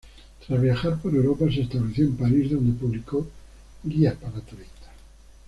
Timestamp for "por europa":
0.99-1.45